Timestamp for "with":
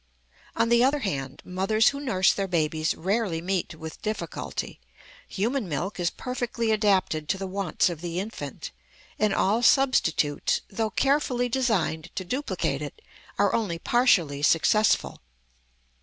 3.75-4.01